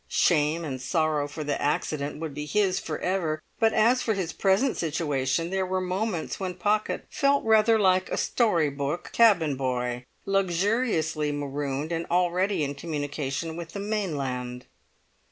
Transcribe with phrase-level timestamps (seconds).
[0.07, 4.33] Shame and sorrow for the accident would be his for ever; but as for his
[4.33, 10.05] present situation, there were moments when Pocket felt rather like a story book cabin boy
[10.25, 14.65] luxuriously marooned, and already in communication with the mainland.